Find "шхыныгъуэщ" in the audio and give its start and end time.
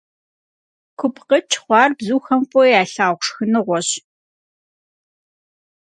3.25-3.89